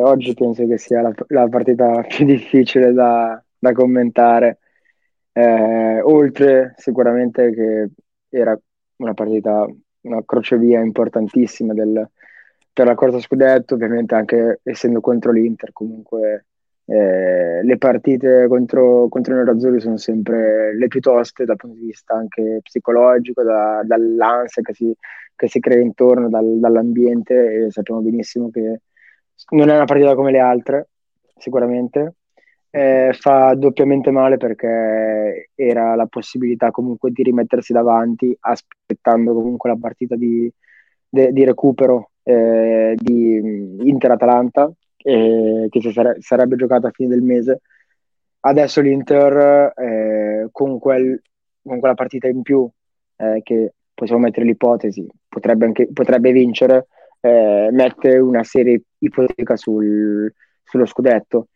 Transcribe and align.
oggi 0.00 0.34
penso 0.34 0.66
che 0.66 0.78
sia 0.78 1.02
la, 1.02 1.12
la 1.28 1.48
partita 1.48 2.02
più 2.02 2.24
difficile 2.24 2.92
da, 2.92 3.42
da 3.58 3.72
commentare. 3.72 4.58
Eh, 5.32 6.00
oltre 6.02 6.74
sicuramente 6.76 7.52
che 7.52 7.90
era 8.28 8.58
una 8.96 9.14
partita, 9.14 9.66
una 10.02 10.22
crocevia 10.24 10.80
importantissima 10.80 11.72
del, 11.74 12.08
per 12.72 12.86
la 12.86 12.94
corsa 12.94 13.20
scudetto, 13.20 13.74
ovviamente 13.74 14.14
anche 14.14 14.60
essendo 14.62 15.00
contro 15.00 15.32
l'Inter, 15.32 15.72
comunque 15.72 16.46
eh, 16.84 17.62
le 17.62 17.76
partite 17.76 18.46
contro, 18.48 19.08
contro 19.08 19.34
i 19.34 19.36
nerazzurri 19.36 19.80
sono 19.80 19.96
sempre 19.98 20.74
le 20.74 20.86
più 20.86 21.00
toste 21.00 21.44
dal 21.44 21.56
punto 21.56 21.76
di 21.76 21.86
vista 21.86 22.14
anche 22.14 22.60
psicologico, 22.62 23.42
da, 23.42 23.82
dall'ansia 23.84 24.62
che 24.62 24.72
si, 24.74 24.94
che 25.36 25.48
si, 25.48 25.60
crea 25.60 25.80
intorno, 25.80 26.28
dal, 26.28 26.58
dall'ambiente 26.58 27.66
e 27.66 27.70
sappiamo 27.70 28.00
benissimo 28.00 28.50
che 28.50 28.80
non 29.50 29.68
è 29.70 29.74
una 29.74 29.84
partita 29.84 30.14
come 30.14 30.30
le 30.30 30.38
altre, 30.40 30.88
sicuramente. 31.36 32.14
Eh, 32.70 33.16
fa 33.18 33.54
doppiamente 33.54 34.10
male 34.10 34.36
perché 34.36 35.50
era 35.54 35.94
la 35.94 36.06
possibilità 36.06 36.70
comunque 36.70 37.10
di 37.10 37.22
rimettersi 37.22 37.72
davanti 37.72 38.36
aspettando 38.40 39.32
comunque 39.32 39.70
la 39.70 39.78
partita 39.80 40.16
di, 40.16 40.52
de, 41.08 41.32
di 41.32 41.44
recupero 41.44 42.10
eh, 42.24 42.94
di 42.94 43.78
Inter-Atalanta 43.88 44.70
eh, 44.98 45.66
che 45.70 45.80
si 45.80 45.92
sare- 45.92 46.20
sarebbe 46.20 46.56
giocata 46.56 46.88
a 46.88 46.92
fine 46.92 47.08
del 47.08 47.22
mese. 47.22 47.62
Adesso 48.40 48.80
l'Inter 48.80 49.72
eh, 49.76 50.48
con, 50.52 50.78
quel, 50.78 51.20
con, 51.62 51.78
quella 51.78 51.94
partita 51.94 52.28
in 52.28 52.42
più 52.42 52.68
eh, 53.16 53.40
che 53.42 53.72
possiamo 53.94 54.22
mettere 54.22 54.46
l'ipotesi, 54.46 55.06
potrebbe, 55.26 55.64
anche, 55.66 55.88
potrebbe 55.92 56.32
vincere, 56.32 56.86
eh, 57.20 57.68
mette 57.70 58.18
una 58.18 58.44
serie 58.44 58.82
ipotetica 58.98 59.56
sul, 59.56 60.32
sullo 60.62 60.86
scudetto. 60.86 61.48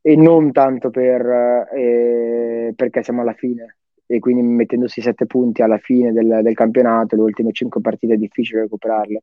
E 0.00 0.16
non 0.16 0.52
tanto 0.52 0.90
per, 0.90 1.68
eh, 1.74 2.72
perché 2.74 3.02
siamo 3.02 3.22
alla 3.22 3.34
fine. 3.34 3.76
E 4.06 4.20
quindi 4.20 4.42
mettendosi 4.42 5.02
sette 5.02 5.26
punti 5.26 5.60
alla 5.60 5.78
fine 5.78 6.12
del, 6.12 6.40
del 6.42 6.54
campionato, 6.54 7.14
le 7.14 7.22
ultime 7.22 7.52
cinque 7.52 7.82
partite 7.82 8.14
è 8.14 8.16
difficile 8.16 8.62
recuperarle, 8.62 9.22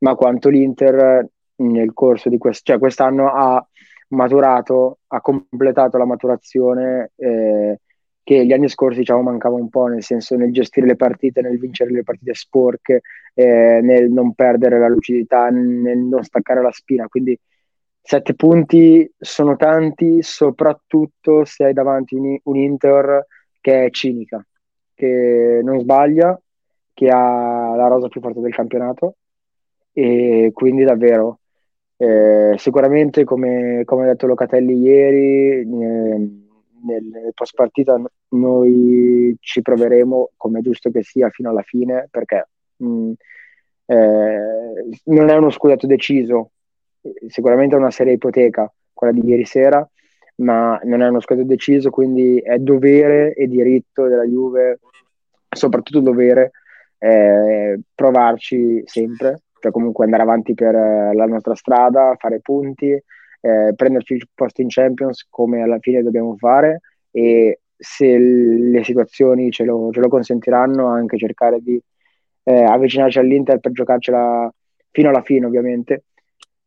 ma 0.00 0.14
quanto 0.16 0.50
l'Inter 0.50 1.26
nel 1.56 1.92
corso 1.94 2.28
di 2.28 2.36
questo, 2.36 2.62
cioè 2.64 2.78
quest'anno 2.78 3.32
ha 3.32 3.66
maturato, 4.08 4.98
ha 5.06 5.20
completato 5.22 5.96
la 5.96 6.04
maturazione 6.04 7.12
eh, 7.16 7.80
che 8.28 8.44
gli 8.44 8.52
anni 8.52 8.68
scorsi 8.68 8.98
diciamo 8.98 9.22
mancava 9.22 9.54
un 9.54 9.70
po', 9.70 9.86
nel 9.86 10.02
senso 10.02 10.36
nel 10.36 10.52
gestire 10.52 10.86
le 10.86 10.96
partite, 10.96 11.40
nel 11.40 11.58
vincere 11.58 11.90
le 11.90 12.02
partite 12.02 12.34
sporche, 12.34 13.00
eh, 13.32 13.80
nel 13.82 14.10
non 14.10 14.34
perdere 14.34 14.78
la 14.78 14.88
lucidità, 14.88 15.48
nel 15.48 15.96
non 15.96 16.22
staccare 16.22 16.60
la 16.60 16.70
spina, 16.70 17.08
quindi 17.08 17.38
sette 18.02 18.34
punti 18.34 19.10
sono 19.18 19.56
tanti, 19.56 20.18
soprattutto 20.20 21.46
se 21.46 21.64
hai 21.64 21.72
davanti 21.72 22.16
un, 22.16 22.38
un 22.42 22.56
Inter 22.56 23.26
che 23.62 23.86
è 23.86 23.90
cinica, 23.90 24.46
che 24.92 25.60
non 25.62 25.80
sbaglia, 25.80 26.38
che 26.92 27.08
ha 27.08 27.74
la 27.76 27.86
rosa 27.86 28.08
più 28.08 28.20
forte 28.20 28.40
del 28.40 28.54
campionato. 28.54 29.14
E 29.90 30.50
quindi 30.52 30.84
davvero 30.84 31.38
eh, 31.96 32.52
sicuramente, 32.58 33.24
come, 33.24 33.86
ha 33.86 34.04
detto 34.04 34.26
Locatelli 34.26 34.76
ieri, 34.76 35.60
eh, 35.60 36.46
nel 36.84 37.32
post 37.34 37.54
partita 37.54 38.00
noi 38.30 39.36
ci 39.40 39.62
proveremo, 39.62 40.30
come 40.36 40.58
è 40.60 40.62
giusto 40.62 40.90
che 40.90 41.02
sia, 41.02 41.30
fino 41.30 41.50
alla 41.50 41.62
fine, 41.62 42.08
perché 42.10 42.48
mh, 42.76 42.86
mm, 42.86 43.12
eh, 43.86 44.84
non 45.04 45.28
è 45.28 45.36
uno 45.36 45.50
scudetto 45.50 45.86
deciso, 45.86 46.50
sicuramente 47.28 47.74
è 47.74 47.78
una 47.78 47.90
seria 47.90 48.12
ipoteca, 48.12 48.72
quella 48.92 49.12
di 49.12 49.26
ieri 49.26 49.44
sera, 49.44 49.88
ma 50.36 50.78
non 50.84 51.02
è 51.02 51.08
uno 51.08 51.20
scudetto 51.20 51.46
deciso, 51.46 51.90
quindi 51.90 52.38
è 52.38 52.58
dovere 52.58 53.34
e 53.34 53.48
diritto 53.48 54.06
della 54.06 54.24
Juve, 54.24 54.80
soprattutto 55.48 56.00
dovere, 56.00 56.52
eh, 56.98 57.80
provarci 57.94 58.82
sempre 58.84 59.42
cioè 59.60 59.72
comunque 59.72 60.04
andare 60.04 60.22
avanti 60.22 60.54
per 60.54 60.74
la 60.74 61.26
nostra 61.26 61.54
strada, 61.54 62.14
fare 62.18 62.40
punti, 62.40 63.00
eh, 63.40 63.72
prenderci 63.74 64.14
il 64.14 64.28
posto 64.34 64.60
in 64.62 64.68
Champions 64.68 65.26
come 65.28 65.62
alla 65.62 65.78
fine 65.78 66.02
dobbiamo 66.02 66.36
fare 66.36 66.80
e 67.10 67.60
se 67.76 68.18
le 68.18 68.82
situazioni 68.82 69.50
ce 69.50 69.64
lo, 69.64 69.90
ce 69.92 70.00
lo 70.00 70.08
consentiranno 70.08 70.86
anche 70.86 71.16
cercare 71.16 71.60
di 71.60 71.80
eh, 72.42 72.62
avvicinarci 72.64 73.18
all'Inter 73.18 73.60
per 73.60 73.72
giocarcela 73.72 74.52
fino 74.90 75.08
alla 75.08 75.22
fine 75.22 75.46
ovviamente. 75.46 76.04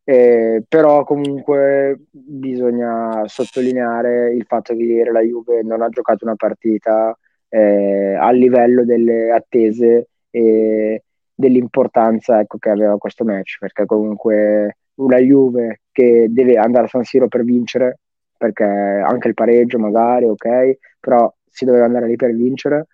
Eh, 0.04 0.64
però 0.66 1.04
comunque 1.04 2.06
bisogna 2.10 3.22
sottolineare 3.26 4.32
il 4.34 4.44
fatto 4.46 4.74
che 4.74 4.82
ieri 4.82 5.12
la 5.12 5.20
Juve 5.20 5.62
non 5.62 5.80
ha 5.80 5.88
giocato 5.90 6.24
una 6.24 6.34
partita 6.34 7.16
eh, 7.48 8.14
a 8.14 8.30
livello 8.32 8.84
delle 8.84 9.30
attese 9.30 10.08
e 10.30 11.02
dell'importanza 11.34 12.40
ecco, 12.40 12.58
che 12.58 12.70
aveva 12.70 12.96
questo 12.98 13.24
match, 13.24 13.58
perché 13.58 13.84
comunque 13.84 14.78
una 15.02 15.18
Juve 15.18 15.82
che 15.92 16.26
deve 16.30 16.56
andare 16.56 16.86
a 16.86 16.88
San 16.88 17.04
Siro 17.04 17.28
per 17.28 17.44
vincere, 17.44 17.98
perché 18.36 18.64
anche 18.64 19.28
il 19.28 19.34
pareggio 19.34 19.78
magari, 19.78 20.26
ok, 20.26 20.78
però 20.98 21.32
si 21.48 21.64
doveva 21.64 21.84
andare 21.84 22.06
lì 22.06 22.16
per 22.16 22.34
vincere 22.34 22.86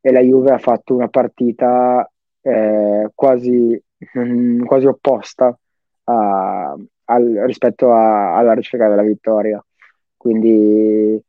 e 0.00 0.12
la 0.12 0.20
Juve 0.20 0.52
ha 0.52 0.58
fatto 0.58 0.94
una 0.94 1.08
partita 1.08 2.10
eh, 2.40 3.10
quasi, 3.14 3.80
mh, 4.14 4.64
quasi, 4.64 4.86
opposta 4.86 5.56
a, 6.04 6.76
al, 7.04 7.42
rispetto 7.46 7.92
a, 7.92 8.36
alla 8.36 8.54
ricerca 8.54 8.88
della 8.88 9.02
vittoria. 9.02 9.62
Quindi 10.16 11.22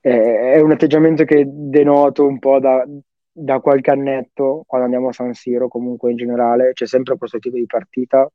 eh, 0.00 0.52
è 0.52 0.60
un 0.60 0.70
atteggiamento 0.72 1.24
che 1.24 1.44
denoto 1.48 2.26
un 2.26 2.38
po' 2.38 2.58
da, 2.60 2.84
da 3.32 3.60
qualche 3.60 3.90
annetto, 3.90 4.64
quando 4.66 4.86
andiamo 4.86 5.08
a 5.08 5.12
San 5.12 5.32
Siro, 5.34 5.68
comunque 5.68 6.10
in 6.10 6.16
generale, 6.16 6.72
c'è 6.72 6.86
sempre 6.86 7.16
questo 7.16 7.38
tipo 7.38 7.56
di 7.56 7.66
partita 7.66 8.28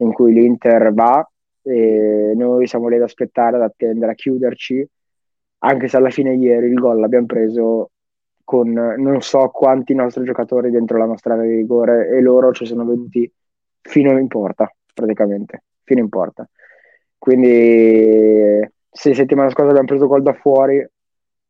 in 0.00 0.12
cui 0.12 0.32
l'Inter 0.32 0.92
va 0.92 1.28
e 1.62 2.32
noi 2.34 2.66
siamo 2.66 2.88
lì 2.88 2.96
ad 2.96 3.02
aspettare, 3.02 3.56
ad 3.56 3.62
attendere, 3.62 4.12
a 4.12 4.14
chiuderci, 4.14 4.88
anche 5.58 5.88
se 5.88 5.96
alla 5.96 6.10
fine 6.10 6.34
ieri 6.34 6.68
il 6.68 6.74
gol 6.74 7.00
l'abbiamo 7.00 7.26
preso 7.26 7.90
con 8.44 8.70
non 8.70 9.20
so 9.20 9.48
quanti 9.48 9.94
nostri 9.94 10.24
giocatori 10.24 10.70
dentro 10.70 10.98
la 10.98 11.04
nostra 11.04 11.34
area 11.34 11.46
di 11.46 11.56
rigore 11.56 12.08
e 12.08 12.20
loro 12.20 12.52
ci 12.52 12.66
sono 12.66 12.84
venuti 12.84 13.30
fino 13.80 14.18
in 14.18 14.26
porta, 14.26 14.72
praticamente, 14.92 15.64
fino 15.84 16.00
in 16.00 16.08
porta. 16.08 16.48
Quindi 17.16 18.66
se 18.90 19.14
settimana 19.14 19.50
scorsa 19.50 19.70
abbiamo 19.70 19.86
preso 19.86 20.06
gol 20.06 20.22
da 20.22 20.32
fuori, 20.32 20.84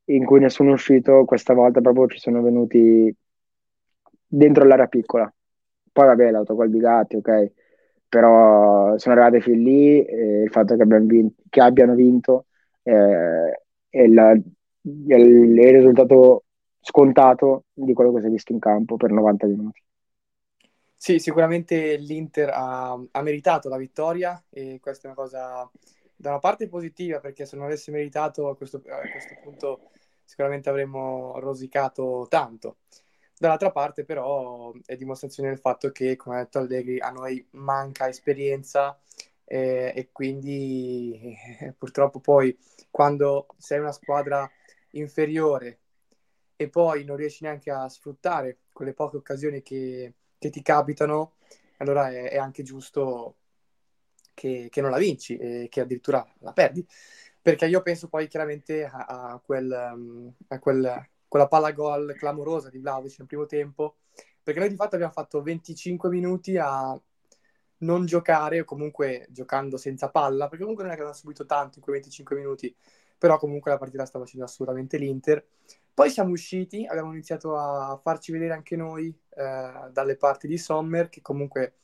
in 0.07 0.25
cui 0.25 0.41
nessuno 0.41 0.71
è 0.71 0.73
uscito, 0.73 1.25
questa 1.25 1.55
volta 1.55 1.81
proprio 1.81 2.09
ci 2.09 2.19
sono 2.19 2.43
venuti 2.43 3.15
dentro 4.27 4.65
l'area 4.65 4.89
piccola. 4.89 5.33
Poi 5.93 6.07
vabbè, 6.07 6.31
l'autogol 6.31 6.71
di 6.71 6.79
Gatti, 6.79 7.17
ok, 7.17 7.53
però 8.11 8.99
sono 8.99 9.15
arrivati 9.15 9.41
fin 9.41 9.63
lì 9.63 10.05
e 10.05 10.43
il 10.43 10.51
fatto 10.51 10.77
che, 10.77 10.85
vinto, 10.85 11.43
che 11.49 11.61
abbiano 11.61 11.95
vinto 11.95 12.47
eh, 12.83 13.63
è, 13.89 14.07
la, 14.09 14.33
è 14.33 15.15
il 15.15 15.73
risultato 15.73 16.45
scontato 16.81 17.67
di 17.73 17.93
quello 17.93 18.13
che 18.13 18.21
si 18.21 18.27
è 18.27 18.31
visto 18.31 18.53
in 18.53 18.59
campo 18.59 18.97
per 18.97 19.13
90 19.13 19.47
minuti. 19.47 19.83
Sì, 20.97 21.21
sicuramente 21.21 21.97
l'Inter 21.97 22.51
ha, 22.53 23.01
ha 23.11 23.23
meritato 23.23 23.69
la 23.69 23.77
vittoria 23.77 24.43
e 24.51 24.81
questa 24.83 25.09
è 25.09 25.13
una 25.13 25.21
cosa 25.21 25.71
da 26.17 26.31
una 26.31 26.39
parte 26.41 26.69
positiva 26.69 27.21
perché 27.21 27.47
se 27.47 27.57
non 27.57 27.65
avesse 27.67 27.91
meritato 27.93 28.49
a 28.49 28.57
questo, 28.57 28.83
a 28.89 29.09
questo 29.09 29.37
punto 29.43 29.91
sicuramente 30.25 30.69
avremmo 30.69 31.39
rosicato 31.39 32.27
tanto. 32.29 32.79
Dall'altra 33.41 33.71
parte 33.73 34.05
però 34.05 34.71
è 34.85 34.97
dimostrazione 34.97 35.49
del 35.49 35.59
fatto 35.59 35.91
che, 35.93 36.15
come 36.15 36.37
ha 36.37 36.39
detto 36.41 36.59
Allegri, 36.59 37.01
a 37.01 37.09
noi 37.09 37.43
manca 37.53 38.07
esperienza 38.07 39.01
eh, 39.47 39.95
e 39.97 40.11
quindi 40.13 41.35
eh, 41.59 41.73
purtroppo 41.73 42.21
poi 42.21 42.55
quando 42.91 43.47
sei 43.57 43.79
una 43.79 43.93
squadra 43.93 44.47
inferiore 44.91 45.79
e 46.55 46.69
poi 46.69 47.03
non 47.05 47.17
riesci 47.17 47.45
neanche 47.45 47.71
a 47.71 47.89
sfruttare 47.89 48.59
quelle 48.75 48.93
poche 48.93 49.17
occasioni 49.17 49.63
che, 49.63 50.13
che 50.37 50.51
ti 50.51 50.61
capitano, 50.61 51.37
allora 51.79 52.11
è, 52.11 52.33
è 52.33 52.37
anche 52.37 52.63
giusto 52.63 53.37
che, 54.35 54.69
che 54.71 54.81
non 54.83 54.91
la 54.91 54.99
vinci 54.99 55.39
e 55.39 55.69
che 55.71 55.81
addirittura 55.81 56.23
la 56.41 56.53
perdi. 56.53 56.87
Perché 57.41 57.65
io 57.67 57.81
penso 57.81 58.09
poi 58.09 58.29
chiaramente 58.29 58.85
a, 58.85 59.07
a, 59.07 59.41
quel, 59.43 59.73
a 60.49 60.59
quel, 60.59 61.09
quella 61.31 61.47
palla 61.47 61.71
gol 61.71 62.13
clamorosa 62.17 62.71
di 62.71 62.79
Vlaovic 62.79 63.19
nel 63.19 63.29
primo 63.29 63.47
tempo, 63.47 63.99
perché 64.43 64.59
noi 64.59 64.69
di 64.69 64.75
fatto 64.75 64.97
abbiamo 64.97 65.13
fatto 65.13 65.41
25 65.41 66.11
minuti 66.11 66.57
a 66.57 67.01
non 67.79 68.05
giocare 68.05 68.61
o 68.61 68.65
comunque 68.65 69.29
giocando 69.31 69.77
senza 69.77 70.11
palla, 70.11 70.49
perché 70.49 70.65
comunque 70.65 70.83
non 70.83 70.93
è 70.93 70.97
che 70.97 71.03
abbiamo 71.03 71.17
subito 71.17 71.47
tanto 71.47 71.79
in 71.79 71.85
quei 71.85 71.95
25 71.95 72.35
minuti, 72.35 72.75
però 73.17 73.39
comunque 73.39 73.71
la 73.71 73.79
partita 73.79 74.05
sta 74.07 74.19
facendo 74.19 74.45
assolutamente 74.45 74.97
l'Inter. 74.99 75.47
Poi 75.95 76.11
siamo 76.11 76.33
usciti, 76.33 76.85
abbiamo 76.85 77.13
iniziato 77.13 77.57
a 77.57 77.97
farci 78.03 78.33
vedere 78.33 78.53
anche 78.55 78.75
noi 78.75 79.17
eh, 79.37 79.89
dalle 79.93 80.17
parti 80.17 80.49
di 80.49 80.59
Sommer, 80.59 81.09
che 81.09 81.21
comunque 81.23 81.75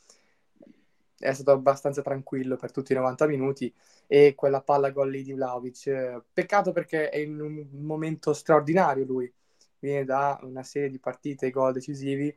è 1.18 1.32
stato 1.32 1.52
abbastanza 1.52 2.02
tranquillo 2.02 2.56
per 2.56 2.70
tutti 2.70 2.92
i 2.92 2.96
90 2.96 3.26
minuti 3.26 3.72
e 4.06 4.34
quella 4.34 4.60
palla 4.62 4.90
gol 4.90 5.10
di 5.10 5.32
Vlaovic. 5.32 6.22
Peccato 6.32 6.72
perché 6.72 7.08
è 7.10 7.18
in 7.18 7.40
un 7.40 7.66
momento 7.84 8.32
straordinario 8.32 9.04
lui, 9.04 9.32
viene 9.78 10.04
da 10.04 10.38
una 10.42 10.62
serie 10.62 10.90
di 10.90 10.98
partite 10.98 11.46
e 11.46 11.50
gol 11.50 11.72
decisivi, 11.72 12.34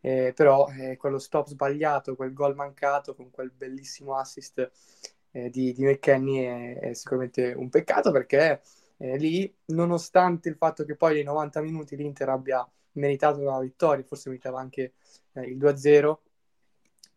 eh, 0.00 0.32
però 0.34 0.68
eh, 0.68 0.96
quello 0.96 1.18
stop 1.18 1.48
sbagliato, 1.48 2.16
quel 2.16 2.32
gol 2.32 2.54
mancato 2.54 3.14
con 3.14 3.30
quel 3.30 3.50
bellissimo 3.50 4.16
assist 4.16 4.70
eh, 5.30 5.50
di, 5.50 5.72
di 5.72 5.84
McKenny 5.84 6.42
è, 6.44 6.78
è, 6.78 6.92
sicuramente 6.94 7.52
un 7.52 7.68
peccato 7.68 8.10
perché 8.10 8.62
eh, 8.98 9.16
lì, 9.16 9.52
nonostante 9.66 10.48
il 10.48 10.56
fatto 10.56 10.84
che 10.84 10.96
poi 10.96 11.14
nei 11.14 11.24
90 11.24 11.60
minuti 11.60 11.96
l'Inter 11.96 12.28
abbia 12.28 12.66
meritato 12.92 13.42
la 13.42 13.58
vittoria, 13.60 14.04
forse 14.04 14.28
meritava 14.28 14.60
anche 14.60 14.94
eh, 15.32 15.42
il 15.42 15.56
2-0, 15.58 16.16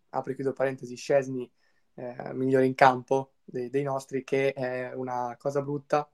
apro 0.10 0.32
e 0.32 0.36
chiudo 0.36 0.54
parentesi, 0.54 0.96
Scesni 0.96 1.50
eh, 1.96 2.34
migliore 2.34 2.66
in 2.66 2.76
campo 2.76 3.34
dei, 3.44 3.70
dei, 3.70 3.84
nostri, 3.84 4.24
che 4.24 4.54
è 4.54 4.94
una 4.94 5.36
cosa 5.38 5.62
brutta. 5.62 6.10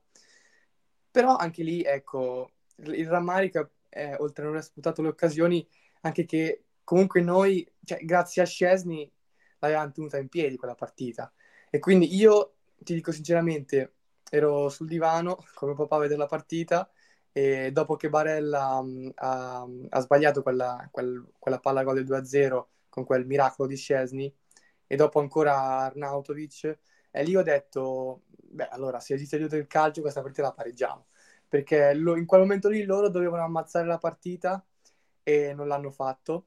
Però 1.10 1.36
anche 1.36 1.62
lì, 1.62 1.82
ecco, 1.82 2.50
il 2.76 3.08
rammarico 3.08 3.70
è, 3.88 4.16
oltre 4.18 4.42
a 4.42 4.46
non 4.46 4.54
aver 4.54 4.66
sputato 4.66 5.02
le 5.02 5.08
occasioni, 5.08 5.66
anche 6.02 6.24
che 6.24 6.64
comunque 6.82 7.20
noi, 7.20 7.70
cioè, 7.84 7.98
grazie 8.04 8.42
a 8.42 8.46
Scesni, 8.46 9.10
l'abbiamo 9.58 9.92
tenuta 9.92 10.18
in 10.18 10.28
piedi 10.28 10.56
quella 10.56 10.74
partita. 10.74 11.32
E 11.70 11.78
quindi 11.78 12.14
io, 12.14 12.54
ti 12.78 12.94
dico 12.94 13.12
sinceramente, 13.12 13.94
ero 14.30 14.68
sul 14.68 14.88
divano 14.88 15.44
come 15.54 15.74
papà 15.74 15.96
a 15.96 16.00
vedere 16.00 16.18
la 16.18 16.26
partita 16.26 16.90
e 17.32 17.72
dopo 17.72 17.96
che 17.96 18.08
Barella 18.08 18.78
um, 18.78 19.10
ha, 19.16 19.66
ha, 19.88 20.00
sbagliato 20.00 20.42
quella, 20.42 20.88
quel, 20.90 21.32
quella 21.38 21.58
palla 21.58 21.82
gol 21.82 22.02
del 22.02 22.22
2-0 22.22 22.66
con 22.94 23.02
quel 23.02 23.26
miracolo 23.26 23.66
di 23.66 23.74
Scesni 23.76 24.32
e 24.86 24.94
dopo 24.94 25.18
ancora 25.18 25.56
Arnautovic 25.56 26.78
e 27.10 27.24
lì 27.24 27.34
ho 27.34 27.42
detto 27.42 28.22
beh 28.28 28.68
allora 28.68 29.00
se 29.00 29.14
esiste 29.14 29.36
Dio 29.36 29.48
del 29.48 29.66
calcio 29.66 30.00
questa 30.00 30.22
partita 30.22 30.42
la 30.42 30.52
pareggiamo. 30.52 31.06
Perché 31.48 31.92
lo, 31.94 32.16
in 32.16 32.24
quel 32.24 32.42
momento 32.42 32.68
lì 32.68 32.84
loro 32.84 33.08
dovevano 33.08 33.42
ammazzare 33.42 33.86
la 33.86 33.98
partita 33.98 34.64
e 35.24 35.52
non 35.54 35.66
l'hanno 35.66 35.90
fatto. 35.90 36.46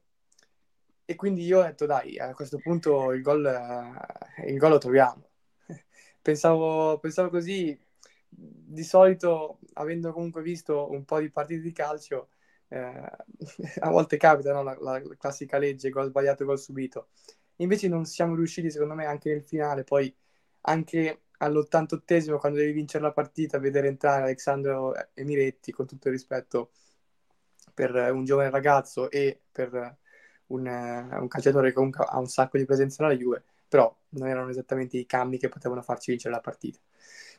E 1.04 1.14
quindi 1.16 1.44
io 1.44 1.60
ho 1.60 1.62
detto 1.62 1.84
dai 1.84 2.18
a 2.18 2.32
questo 2.34 2.58
punto 2.58 3.12
il 3.12 3.20
gol, 3.20 3.44
eh, 3.44 4.50
il 4.50 4.58
gol 4.58 4.70
lo 4.70 4.78
troviamo. 4.78 5.28
Pensavo, 6.22 6.98
pensavo 6.98 7.28
così. 7.28 7.78
Di 8.28 8.84
solito 8.84 9.58
avendo 9.74 10.12
comunque 10.12 10.42
visto 10.42 10.90
un 10.90 11.04
po' 11.04 11.20
di 11.20 11.30
partite 11.30 11.60
di 11.60 11.72
calcio 11.72 12.28
eh, 12.68 13.10
a 13.80 13.90
volte 13.90 14.16
capita 14.16 14.52
no? 14.52 14.62
la, 14.62 14.76
la, 14.80 15.02
classica 15.18 15.58
legge, 15.58 15.90
gol 15.90 16.08
sbagliato 16.08 16.44
gol 16.44 16.58
subito. 16.58 17.08
Invece 17.56 17.88
non 17.88 18.04
siamo 18.04 18.34
riusciti, 18.34 18.70
secondo 18.70 18.94
me, 18.94 19.06
anche 19.06 19.30
nel 19.30 19.42
finale, 19.42 19.84
poi 19.84 20.14
anche 20.62 21.22
all'88esimo, 21.38 22.38
quando 22.38 22.58
devi 22.58 22.72
vincere 22.72 23.04
la 23.04 23.12
partita, 23.12 23.58
vedere 23.58 23.88
entrare 23.88 24.22
Alessandro 24.22 24.94
Emiretti, 25.14 25.72
con 25.72 25.86
tutto 25.86 26.08
il 26.08 26.14
rispetto 26.14 26.70
per 27.74 27.94
un 28.12 28.24
giovane 28.24 28.50
ragazzo 28.50 29.10
e 29.10 29.40
per 29.50 29.98
un, 30.46 30.66
un 30.66 31.28
calciatore 31.28 31.68
che 31.68 31.74
comunque 31.74 32.04
ha 32.06 32.18
un 32.18 32.26
sacco 32.26 32.58
di 32.58 32.64
presenza 32.64 33.02
nella 33.02 33.16
Juve, 33.16 33.44
però 33.68 33.94
non 34.10 34.28
erano 34.28 34.50
esattamente 34.50 34.96
i 34.96 35.06
cambi 35.06 35.38
che 35.38 35.48
potevano 35.48 35.82
farci 35.82 36.10
vincere 36.10 36.34
la 36.34 36.40
partita. 36.40 36.78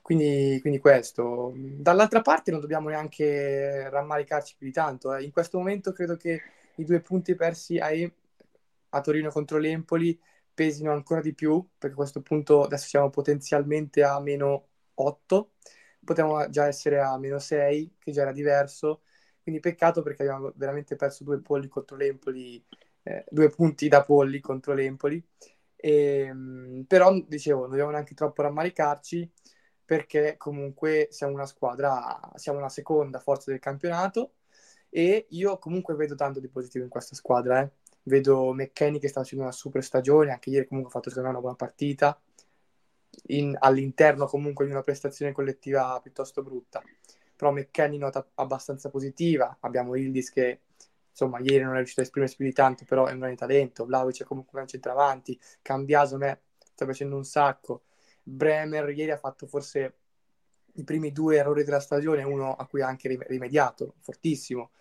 Quindi, 0.01 0.57
quindi, 0.61 0.79
questo. 0.79 1.53
Dall'altra 1.55 2.21
parte 2.21 2.51
non 2.51 2.59
dobbiamo 2.59 2.89
neanche 2.89 3.89
rammaricarci 3.89 4.55
più 4.57 4.67
di 4.67 4.73
tanto. 4.73 5.13
Eh. 5.13 5.23
In 5.23 5.31
questo 5.31 5.57
momento 5.57 5.91
credo 5.91 6.15
che 6.17 6.41
i 6.75 6.83
due 6.83 6.99
punti 7.01 7.35
persi 7.35 7.77
ai, 7.77 8.11
a 8.89 9.01
Torino 9.01 9.29
contro 9.29 9.57
l'Empoli 9.57 10.19
pesino 10.53 10.91
ancora 10.91 11.21
di 11.21 11.33
più, 11.33 11.65
perché 11.77 11.93
a 11.93 11.97
questo 11.97 12.21
punto 12.21 12.63
adesso 12.63 12.87
siamo 12.87 13.09
potenzialmente 13.09 14.03
a 14.03 14.19
meno 14.19 14.67
8, 14.95 15.53
potremmo 16.03 16.49
già 16.49 16.67
essere 16.67 16.99
a 16.99 17.17
meno 17.17 17.39
6, 17.39 17.95
che 17.99 18.11
già 18.11 18.21
era 18.23 18.31
diverso. 18.31 19.03
Quindi 19.41 19.61
peccato 19.61 20.01
perché 20.01 20.23
abbiamo 20.23 20.51
veramente 20.55 20.95
perso 20.95 21.23
due 21.23 21.39
polli 21.39 21.67
contro 21.67 21.95
l'Empoli, 21.95 22.63
eh, 23.03 23.25
due 23.29 23.49
punti 23.49 23.87
da 23.87 24.03
polli 24.03 24.39
contro 24.39 24.73
l'Empoli. 24.73 25.23
E, 25.75 26.25
ehm, 26.27 26.83
però, 26.87 27.13
dicevo, 27.25 27.61
non 27.61 27.69
dobbiamo 27.69 27.91
neanche 27.91 28.13
troppo 28.13 28.41
rammaricarci 28.41 29.31
perché 29.89 30.35
comunque 30.37 31.07
siamo 31.09 31.33
una 31.33 31.47
squadra, 31.47 32.19
siamo 32.35 32.59
la 32.59 32.69
seconda 32.69 33.17
forza 33.17 33.49
del 33.49 33.59
campionato 33.59 34.33
e 34.87 35.25
io 35.29 35.57
comunque 35.57 35.95
vedo 35.95 36.13
tanto 36.13 36.39
di 36.39 36.47
positivo 36.47 36.83
in 36.83 36.91
questa 36.91 37.15
squadra. 37.15 37.61
Eh. 37.61 37.71
Vedo 38.03 38.53
McKenny 38.53 38.99
che 38.99 39.07
sta 39.07 39.21
facendo 39.21 39.45
una 39.45 39.51
super 39.51 39.83
stagione, 39.83 40.29
anche 40.29 40.51
ieri 40.51 40.67
comunque 40.67 40.91
ha 40.91 40.93
fatto 40.93 41.09
secondo 41.09 41.29
me 41.29 41.33
una 41.33 41.41
buona 41.41 41.55
partita, 41.55 42.21
in, 43.29 43.55
all'interno 43.59 44.27
comunque 44.27 44.65
di 44.65 44.71
una 44.71 44.83
prestazione 44.83 45.31
collettiva 45.31 45.99
piuttosto 46.03 46.43
brutta. 46.43 46.83
Però 47.35 47.51
McKenny 47.51 47.97
nota 47.97 48.29
abbastanza 48.35 48.91
positiva, 48.91 49.57
abbiamo 49.61 49.95
Ildis 49.95 50.29
che 50.29 50.59
insomma 51.09 51.39
ieri 51.39 51.63
non 51.63 51.73
è 51.73 51.77
riuscito 51.77 52.01
a 52.01 52.03
esprimersi 52.03 52.35
più 52.35 52.45
di 52.45 52.53
tanto, 52.53 52.85
però 52.85 53.07
è 53.07 53.13
un 53.13 53.17
grande 53.17 53.37
talento, 53.37 53.85
Vlaovic 53.85 54.21
è 54.21 54.25
comunque 54.25 54.61
un 54.61 54.67
centravanti, 54.67 55.39
Cambiaso 55.63 56.17
me 56.17 56.41
sta 56.59 56.85
facendo 56.85 57.15
un 57.15 57.25
sacco, 57.25 57.85
Bremer 58.23 58.89
ieri 58.89 59.11
ha 59.11 59.17
fatto 59.17 59.47
forse 59.47 59.95
i 60.73 60.83
primi 60.83 61.11
due 61.11 61.37
errori 61.37 61.63
della 61.63 61.79
stagione, 61.79 62.23
uno 62.23 62.55
a 62.55 62.65
cui 62.67 62.81
ha 62.81 62.87
anche 62.87 63.17
rimediato, 63.27 63.95
fortissimo. 63.99 64.71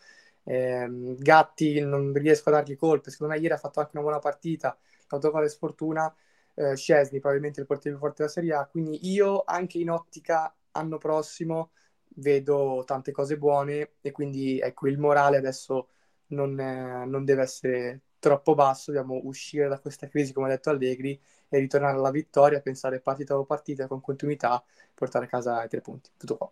Eh, 0.45 0.87
Gatti 1.19 1.81
non 1.81 2.13
riesco 2.15 2.49
a 2.49 2.53
dargli 2.53 2.77
colpe, 2.77 3.11
secondo 3.11 3.35
me 3.35 3.41
ieri 3.41 3.55
ha 3.55 3.59
fatto 3.59 3.81
anche 3.81 3.93
una 3.95 4.03
buona 4.03 4.19
partita, 4.19 4.77
l'autogol 5.09 5.49
sfortuna, 5.49 6.15
eh, 6.55 6.77
Scesni 6.77 7.21
probabilmente 7.21 7.61
il 7.61 7.67
portiere 7.67 7.97
più 7.97 8.07
forte 8.07 8.23
della 8.23 8.35
Serie 8.35 8.55
A, 8.55 8.67
quindi 8.67 8.99
io 9.11 9.43
anche 9.45 9.79
in 9.79 9.91
ottica 9.91 10.55
anno 10.73 10.99
prossimo 10.99 11.71
vedo 12.17 12.83
tante 12.87 13.13
cose 13.13 13.39
buone 13.39 13.93
e 14.01 14.11
quindi 14.11 14.59
ecco 14.59 14.89
il 14.89 14.99
morale 14.99 15.37
adesso 15.37 15.89
non, 16.29 16.59
è, 16.59 17.05
non 17.05 17.25
deve 17.25 17.43
essere 17.43 18.01
troppo 18.19 18.55
basso, 18.55 18.93
dobbiamo 18.93 19.21
uscire 19.25 19.69
da 19.69 19.79
questa 19.79 20.09
crisi 20.09 20.33
come 20.33 20.47
ha 20.47 20.51
detto 20.51 20.71
Allegri 20.71 21.19
e 21.49 21.59
ritornare 21.59 21.97
alla 21.97 22.11
vittoria, 22.11 22.61
pensare 22.61 23.01
partita 23.01 23.35
dopo 23.35 23.47
partita 23.47 23.87
con 23.87 24.01
continuità, 24.01 24.63
portare 24.95 25.27
a 25.27 25.29
casa 25.29 25.65
i 25.65 25.69
tre 25.69 25.81
punti. 25.81 26.11
Tutto 26.17 26.37
qua. 26.37 26.51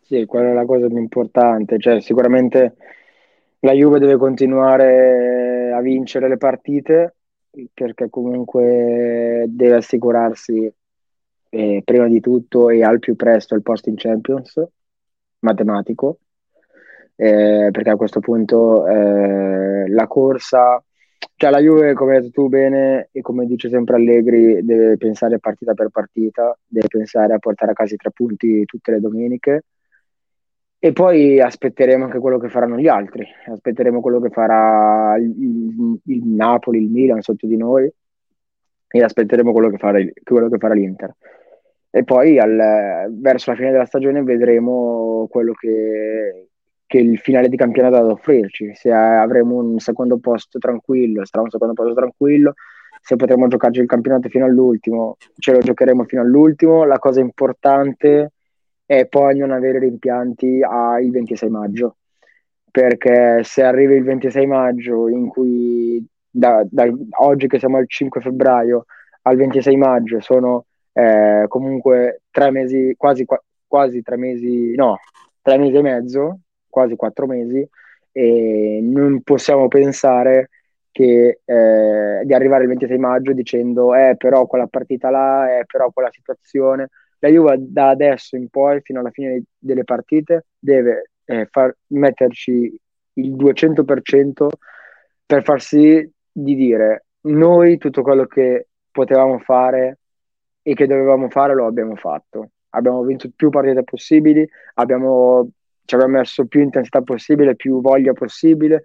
Sì, 0.00 0.26
quella 0.26 0.50
è 0.50 0.52
la 0.52 0.66
cosa 0.66 0.86
più 0.86 0.98
importante. 0.98 1.78
Cioè, 1.78 2.00
sicuramente 2.00 2.76
la 3.60 3.72
Juve 3.72 3.98
deve 3.98 4.16
continuare 4.16 5.72
a 5.72 5.80
vincere 5.80 6.28
le 6.28 6.36
partite 6.36 7.14
perché 7.72 8.10
comunque 8.10 9.44
deve 9.48 9.76
assicurarsi 9.76 10.72
eh, 11.50 11.82
prima 11.84 12.08
di 12.08 12.20
tutto 12.20 12.68
e 12.68 12.82
al 12.82 12.98
più 12.98 13.14
presto 13.16 13.54
il 13.54 13.62
posto 13.62 13.88
in 13.88 13.94
Champions 13.96 14.60
matematico 15.38 16.18
eh, 17.16 17.68
perché 17.70 17.90
a 17.90 17.96
questo 17.96 18.20
punto 18.20 18.86
eh, 18.86 19.88
la 19.88 20.06
corsa 20.06 20.82
cioè 21.36 21.50
la 21.50 21.58
Juve, 21.58 21.94
come 21.94 22.16
hai 22.16 22.20
detto 22.22 22.42
tu 22.42 22.48
bene, 22.48 23.08
e 23.12 23.20
come 23.20 23.46
dice 23.46 23.68
sempre 23.68 23.96
Allegri, 23.96 24.64
deve 24.64 24.96
pensare 24.96 25.38
partita 25.38 25.74
per 25.74 25.88
partita, 25.88 26.56
deve 26.66 26.86
pensare 26.88 27.34
a 27.34 27.38
portare 27.38 27.72
a 27.72 27.74
casa 27.74 27.94
i 27.94 27.96
tre 27.96 28.10
punti 28.12 28.64
tutte 28.64 28.92
le 28.92 29.00
domeniche. 29.00 29.64
E 30.78 30.92
poi 30.92 31.40
aspetteremo 31.40 32.04
anche 32.04 32.18
quello 32.18 32.38
che 32.38 32.48
faranno 32.50 32.78
gli 32.78 32.88
altri, 32.88 33.26
aspetteremo 33.46 34.00
quello 34.00 34.20
che 34.20 34.28
farà 34.28 35.16
il, 35.16 35.34
il, 35.42 36.00
il 36.04 36.26
Napoli, 36.26 36.78
il 36.78 36.90
Milan 36.90 37.22
sotto 37.22 37.46
di 37.46 37.56
noi 37.56 37.90
e 38.88 39.02
aspetteremo 39.02 39.50
quello 39.50 39.70
che 39.70 39.78
farà, 39.78 39.98
quello 40.22 40.48
che 40.50 40.58
farà 40.58 40.74
l'Inter. 40.74 41.14
E 41.90 42.04
poi 42.04 42.38
al, 42.38 43.08
verso 43.12 43.50
la 43.50 43.56
fine 43.56 43.70
della 43.70 43.86
stagione 43.86 44.22
vedremo 44.22 45.26
quello 45.30 45.52
che, 45.54 46.48
che 46.86 46.98
il 46.98 47.18
finale 47.18 47.48
di 47.48 47.56
campionato 47.56 47.96
ha 47.96 48.02
da 48.02 48.12
offrirci. 48.12 48.74
Se 48.74 48.90
avremo 48.92 49.56
un 49.56 49.78
secondo 49.78 50.18
posto 50.18 50.58
tranquillo, 50.58 51.24
sarà 51.24 51.42
un 51.42 51.50
secondo 51.50 51.74
posto 51.74 51.94
tranquillo. 51.94 52.54
Se 53.00 53.16
potremo 53.16 53.48
giocarci 53.48 53.80
il 53.80 53.86
campionato 53.86 54.28
fino 54.28 54.44
all'ultimo, 54.44 55.16
ce 55.38 55.52
lo 55.52 55.58
giocheremo 55.58 56.04
fino 56.04 56.22
all'ultimo. 56.22 56.84
La 56.84 56.98
cosa 56.98 57.20
importante 57.20 58.32
è 58.86 59.06
poi 59.06 59.38
non 59.38 59.50
avere 59.50 59.78
rimpianti 59.78 60.60
al 60.62 61.08
26 61.10 61.50
maggio, 61.50 61.96
perché 62.70 63.42
se 63.44 63.62
arrivi 63.62 63.96
il 63.96 64.04
26 64.04 64.46
maggio, 64.46 65.08
in 65.08 65.28
cui 65.28 66.04
da, 66.30 66.66
da 66.68 66.90
oggi 67.20 67.46
che 67.46 67.58
siamo 67.58 67.76
al 67.76 67.88
5 67.88 68.20
febbraio 68.20 68.86
al 69.22 69.36
26 69.36 69.76
maggio 69.76 70.20
sono 70.20 70.66
eh, 70.92 71.44
comunque 71.48 72.22
tre 72.30 72.50
mesi, 72.50 72.94
quasi, 72.96 73.24
quasi 73.66 74.02
tre 74.02 74.16
mesi, 74.16 74.74
no, 74.74 74.98
tre 75.42 75.58
mesi 75.58 75.76
e 75.76 75.82
mezzo, 75.82 76.40
quasi 76.74 76.96
quattro 76.96 77.26
mesi 77.26 77.66
e 78.10 78.80
non 78.82 79.22
possiamo 79.22 79.68
pensare 79.68 80.50
che, 80.90 81.40
eh, 81.44 82.22
di 82.24 82.34
arrivare 82.34 82.64
il 82.64 82.68
26 82.68 82.98
maggio 82.98 83.32
dicendo 83.32 83.94
eh 83.94 84.16
però 84.16 84.46
quella 84.46 84.66
partita 84.66 85.08
là, 85.10 85.58
eh 85.58 85.64
però 85.66 85.90
quella 85.92 86.10
situazione. 86.10 86.88
La 87.20 87.28
Juve 87.28 87.56
da 87.60 87.90
adesso 87.90 88.36
in 88.36 88.48
poi, 88.48 88.80
fino 88.82 89.00
alla 89.00 89.10
fine 89.10 89.44
delle 89.56 89.84
partite, 89.84 90.46
deve 90.58 91.10
eh, 91.24 91.46
far, 91.50 91.74
metterci 91.88 92.76
il 93.14 93.34
200% 93.34 94.48
per 95.24 95.42
far 95.44 95.60
sì 95.60 96.08
di 96.30 96.54
dire 96.56 97.04
noi 97.22 97.78
tutto 97.78 98.02
quello 98.02 98.26
che 98.26 98.66
potevamo 98.90 99.38
fare 99.38 99.98
e 100.62 100.74
che 100.74 100.86
dovevamo 100.86 101.28
fare 101.30 101.54
lo 101.54 101.66
abbiamo 101.66 101.94
fatto. 101.96 102.50
Abbiamo 102.70 103.02
vinto 103.02 103.30
più 103.34 103.50
partite 103.50 103.84
possibili, 103.84 104.46
abbiamo, 104.74 105.48
ci 105.84 105.94
abbiamo 105.94 106.18
messo 106.18 106.46
più 106.46 106.60
intensità 106.60 107.02
possibile, 107.02 107.56
più 107.56 107.80
voglia 107.80 108.12
possibile, 108.12 108.82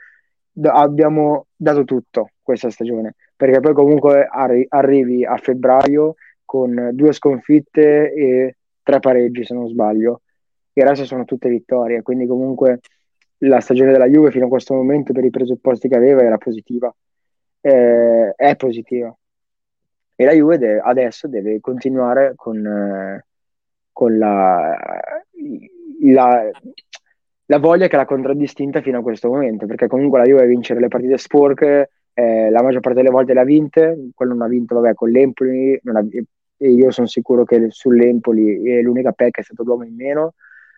abbiamo 0.63 1.47
dato 1.55 1.83
tutto 1.83 2.31
questa 2.41 2.69
stagione, 2.69 3.15
perché 3.35 3.59
poi 3.59 3.73
comunque 3.73 4.27
arri- 4.29 4.65
arrivi 4.69 5.25
a 5.25 5.37
febbraio 5.37 6.15
con 6.43 6.89
due 6.93 7.13
sconfitte 7.13 8.13
e 8.13 8.55
tre 8.83 8.99
pareggi 8.99 9.45
se 9.45 9.53
non 9.53 9.67
sbaglio, 9.67 10.21
il 10.73 10.83
resto 10.83 11.05
sono 11.05 11.25
tutte 11.25 11.49
vittorie, 11.49 12.01
quindi 12.01 12.25
comunque 12.25 12.79
la 13.39 13.59
stagione 13.59 13.91
della 13.91 14.07
Juve 14.07 14.31
fino 14.31 14.45
a 14.45 14.49
questo 14.49 14.73
momento 14.73 15.13
per 15.13 15.23
i 15.23 15.29
presupposti 15.29 15.87
che 15.87 15.95
aveva 15.95 16.23
era 16.23 16.37
positiva, 16.37 16.93
eh, 17.61 18.33
è 18.35 18.55
positiva. 18.55 19.15
E 20.15 20.25
la 20.25 20.33
Juve 20.33 20.57
de- 20.57 20.79
adesso 20.79 21.27
deve 21.27 21.59
continuare 21.61 22.33
con, 22.35 22.65
eh, 22.65 23.25
con 23.91 24.17
la, 24.17 24.77
la, 26.01 26.49
la, 27.49 27.59
voglia 27.59 27.87
che 27.87 27.95
l'ha 27.95 28.05
contraddistinta 28.05 28.81
fino 28.81 28.99
a 28.99 29.01
questo 29.01 29.29
momento, 29.29 29.65
perché 29.65 29.87
comunque 29.87 30.19
la 30.19 30.25
Juve 30.25 30.45
vincere 30.45 30.79
le 30.79 30.87
partite 30.87 31.17
sporche, 31.17 31.89
eh, 32.13 32.49
la 32.49 32.61
maggior 32.61 32.81
parte 32.81 32.99
delle 32.99 33.11
volte 33.11 33.33
le 33.33 33.39
ha 33.39 33.43
vinte, 33.43 34.09
quello 34.13 34.33
non 34.33 34.43
ha 34.43 34.47
vinto 34.47 34.75
vabbè, 34.75 34.93
con 34.93 35.09
l'Empoli, 35.09 35.79
ha, 35.83 36.05
e 36.57 36.69
io 36.69 36.91
sono 36.91 37.07
sicuro 37.07 37.45
che 37.45 37.67
sull'Empoli 37.69 38.69
è 38.69 38.81
l'unica 38.81 39.13
pecca 39.13 39.41
è 39.41 39.43
stato 39.43 39.63
l'uomo 39.63 39.83
in 39.83 39.95
meno, 39.95 40.33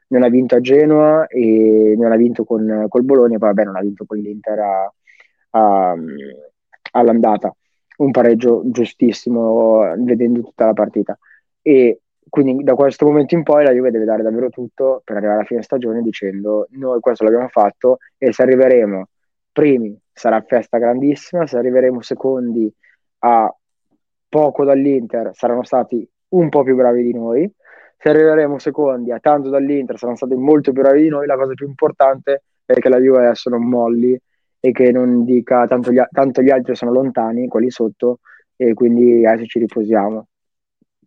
non 0.07 0.23
ha 0.23 0.29
vinto 0.29 0.55
a 0.55 0.61
Genoa 0.61 1.27
e 1.27 1.95
non 1.97 2.11
ha 2.11 2.15
vinto 2.15 2.43
con, 2.43 2.85
col 2.87 3.03
Bologna, 3.03 3.37
poi 3.37 3.49
vabbè 3.49 3.63
non 3.63 3.75
ha 3.75 3.81
vinto 3.81 4.05
con 4.05 4.17
l'Inter 4.17 4.59
a, 4.59 4.93
a, 5.51 5.95
all'andata, 6.91 7.55
un 7.97 8.11
pareggio 8.11 8.61
giustissimo 8.65 9.93
vedendo 9.97 10.41
tutta 10.41 10.65
la 10.65 10.73
partita. 10.73 11.17
E 11.61 12.01
quindi 12.31 12.63
da 12.63 12.75
questo 12.75 13.05
momento 13.05 13.35
in 13.35 13.43
poi 13.43 13.65
la 13.65 13.73
Juve 13.73 13.91
deve 13.91 14.05
dare 14.05 14.23
davvero 14.23 14.49
tutto 14.49 15.01
per 15.03 15.17
arrivare 15.17 15.39
alla 15.39 15.47
fine 15.47 15.61
stagione 15.61 16.01
dicendo 16.01 16.65
noi 16.71 17.01
questo 17.01 17.25
l'abbiamo 17.25 17.49
fatto 17.49 17.97
e 18.17 18.31
se 18.31 18.43
arriveremo 18.43 19.07
primi 19.51 19.99
sarà 20.13 20.41
festa 20.41 20.77
grandissima, 20.77 21.45
se 21.45 21.57
arriveremo 21.57 22.01
secondi 22.01 22.73
a 23.19 23.53
poco 24.29 24.63
dall'Inter 24.63 25.31
saranno 25.33 25.63
stati 25.63 26.09
un 26.29 26.47
po' 26.47 26.63
più 26.63 26.75
bravi 26.75 27.03
di 27.03 27.13
noi 27.13 27.53
se 27.97 28.09
arriveremo 28.09 28.59
secondi 28.59 29.11
a 29.11 29.19
tanto 29.19 29.49
dall'Inter 29.49 29.97
saranno 29.97 30.15
stati 30.15 30.35
molto 30.35 30.71
più 30.71 30.81
bravi 30.83 31.01
di 31.01 31.09
noi, 31.09 31.27
la 31.27 31.35
cosa 31.35 31.53
più 31.53 31.67
importante 31.67 32.43
è 32.65 32.73
che 32.75 32.87
la 32.87 32.97
Juve 32.97 33.25
adesso 33.25 33.49
non 33.49 33.67
molli 33.67 34.17
e 34.57 34.71
che 34.71 34.91
non 34.93 35.25
dica 35.25 35.67
tanto 35.67 35.91
gli, 35.91 36.01
tanto 36.09 36.41
gli 36.41 36.49
altri 36.49 36.75
sono 36.75 36.93
lontani, 36.93 37.49
quelli 37.49 37.69
sotto, 37.69 38.19
e 38.55 38.73
quindi 38.73 39.25
adesso 39.25 39.45
ci 39.47 39.59
riposiamo. 39.59 40.27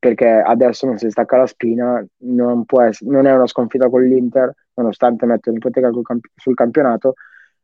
Perché 0.05 0.29
adesso 0.29 0.85
non 0.85 0.99
si 0.99 1.09
stacca 1.09 1.39
la 1.39 1.47
spina, 1.47 2.05
non, 2.25 2.67
essere, 2.83 3.11
non 3.11 3.25
è 3.25 3.33
una 3.33 3.47
sconfitta 3.47 3.89
con 3.89 4.03
l'Inter, 4.03 4.53
nonostante 4.75 5.25
metta 5.25 5.49
un'ipoteca 5.49 5.91
sul 6.35 6.55
campionato, 6.55 7.15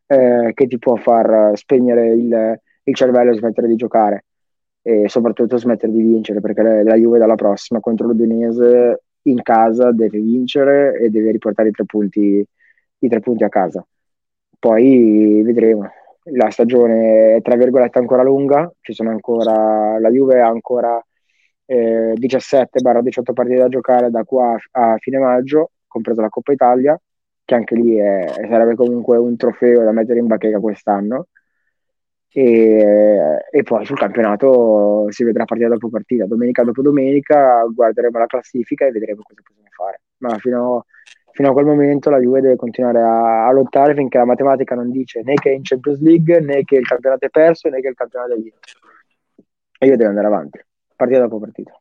eh, 0.06 0.52
che 0.54 0.66
ti 0.66 0.78
può 0.78 0.96
far 0.96 1.50
spegnere 1.58 2.12
il, 2.12 2.58
il 2.84 2.94
cervello 2.94 3.32
e 3.32 3.34
smettere 3.34 3.66
di 3.66 3.76
giocare 3.76 4.24
e 4.80 5.06
soprattutto 5.10 5.58
smettere 5.58 5.92
di 5.92 6.00
vincere 6.00 6.40
perché 6.40 6.62
la 6.82 6.94
Juve 6.94 7.18
dalla 7.18 7.34
prossima 7.34 7.78
contro 7.80 8.06
l'Udinese 8.06 9.02
in 9.24 9.42
casa 9.42 9.92
deve 9.92 10.18
vincere 10.18 10.98
e 10.98 11.10
deve 11.10 11.32
riportare 11.32 11.68
i 11.68 11.72
tre 11.72 11.84
punti, 11.84 12.42
i 13.00 13.08
tre 13.08 13.20
punti 13.20 13.44
a 13.44 13.50
casa. 13.50 13.86
Poi 14.58 15.42
vedremo. 15.44 15.90
La 16.32 16.48
stagione 16.48 17.36
è 17.36 17.42
tra 17.42 17.56
virgolette 17.56 17.98
ancora 17.98 18.22
lunga, 18.22 18.72
ci 18.80 18.94
sono 18.94 19.10
ancora, 19.10 19.98
la 20.00 20.10
Juve 20.10 20.40
ha 20.40 20.48
ancora 20.48 21.04
eh, 21.70 22.14
17-18 22.18 23.32
partite 23.32 23.58
da 23.58 23.68
giocare 23.68 24.10
da 24.10 24.24
qua 24.24 24.56
a, 24.72 24.96
fine 24.98 25.18
maggio, 25.18 25.70
compresa 25.86 26.20
la 26.20 26.28
Coppa 26.28 26.52
Italia, 26.52 27.00
che 27.44 27.54
anche 27.54 27.76
lì 27.76 27.96
è, 27.96 28.24
sarebbe 28.48 28.74
comunque 28.74 29.16
un 29.18 29.36
trofeo 29.36 29.84
da 29.84 29.92
mettere 29.92 30.18
in 30.18 30.26
bacheca 30.26 30.58
quest'anno 30.58 31.26
e, 32.32 33.44
e, 33.50 33.62
poi 33.62 33.84
sul 33.84 33.98
campionato 33.98 35.06
si 35.10 35.22
vedrà 35.24 35.44
partita 35.44 35.68
dopo 35.68 35.88
partita, 35.88 36.26
domenica 36.26 36.64
dopo 36.64 36.82
domenica 36.82 37.64
guarderemo 37.72 38.18
la 38.18 38.26
classifica 38.26 38.86
e 38.86 38.90
vedremo 38.90 39.22
cosa 39.22 39.40
possiamo 39.42 39.68
fare. 39.70 40.00
Ma 40.18 40.36
fino, 40.38 40.86
fino 41.32 41.50
a 41.50 41.52
quel 41.52 41.66
momento 41.66 42.10
la 42.10 42.18
Juve 42.18 42.40
deve 42.40 42.56
continuare 42.56 43.00
a, 43.00 43.46
a, 43.46 43.52
lottare 43.52 43.94
finché 43.94 44.18
la 44.18 44.24
matematica 44.24 44.74
non 44.74 44.90
dice 44.90 45.22
né 45.22 45.34
che 45.34 45.50
è 45.50 45.54
in 45.54 45.62
Champions 45.62 46.00
League, 46.00 46.40
né 46.40 46.64
che 46.64 46.76
il 46.76 46.86
campionato 46.86 47.26
è 47.26 47.30
perso, 47.30 47.68
né 47.68 47.80
che 47.80 47.88
il 47.88 47.94
campionato 47.94 48.32
è 48.32 48.36
vinto. 48.36 48.58
E 49.78 49.86
io 49.86 49.96
devo 49.96 50.10
andare 50.10 50.26
avanti, 50.26 50.60
partita 51.00 51.20
dopo 51.20 51.38
partita. 51.38 51.80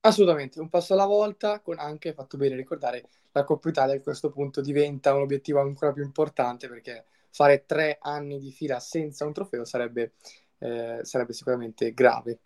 Assolutamente, 0.00 0.60
un 0.60 0.68
passo 0.68 0.94
alla 0.94 1.06
volta, 1.06 1.60
con 1.60 1.78
anche, 1.78 2.12
fatto 2.12 2.36
bene 2.36 2.56
ricordare, 2.56 3.04
la 3.32 3.44
Coppa 3.44 3.68
Italia 3.68 3.94
a 3.94 4.00
questo 4.00 4.30
punto 4.30 4.60
diventa 4.60 5.14
un 5.14 5.22
obiettivo 5.22 5.60
ancora 5.60 5.92
più 5.92 6.02
importante 6.02 6.68
perché 6.68 7.04
fare 7.30 7.64
tre 7.66 7.98
anni 8.00 8.38
di 8.38 8.50
fila 8.50 8.80
senza 8.80 9.24
un 9.24 9.32
trofeo 9.32 9.64
sarebbe, 9.64 10.14
eh, 10.58 11.00
sarebbe 11.02 11.32
sicuramente 11.32 11.92
grave. 11.92 12.40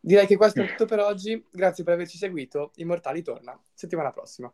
Direi 0.00 0.26
che 0.26 0.36
questo 0.36 0.62
è 0.62 0.68
tutto 0.68 0.86
per 0.86 1.00
oggi. 1.00 1.44
Grazie 1.50 1.84
per 1.84 1.94
averci 1.94 2.16
seguito. 2.16 2.72
Immortali 2.76 3.22
torna 3.22 3.60
settimana 3.74 4.12
prossima. 4.12 4.52